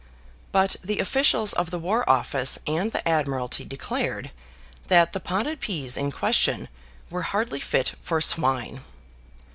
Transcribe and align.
But 0.51 0.77
the 0.83 0.97
officials 0.97 1.53
of 1.53 1.69
the 1.69 1.77
War 1.77 2.09
Office 2.09 2.57
and 2.65 2.91
the 2.91 3.07
Admiralty 3.07 3.63
declared 3.63 4.31
that 4.87 5.13
the 5.13 5.19
potted 5.19 5.59
peas 5.59 5.95
in 5.95 6.09
question 6.11 6.69
were 7.11 7.21
hardly 7.21 7.59
fit 7.59 7.93
for 8.01 8.19
swine. 8.19 8.81